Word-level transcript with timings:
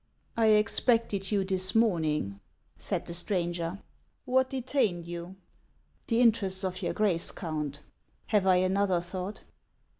"I 0.35 0.47
expected 0.47 1.31
you 1.31 1.43
this 1.45 1.75
morning," 1.75 2.39
said 2.79 3.05
the 3.05 3.13
stranger;" 3.13 3.83
what 4.25 4.49
detained 4.49 5.07
you?" 5.07 5.35
"The 6.07 6.21
interests 6.21 6.63
of 6.63 6.81
your 6.81 6.93
Grace, 6.93 7.31
Count; 7.31 7.81
have 8.27 8.47
I 8.47 8.55
another 8.55 8.99
thought 8.99 9.43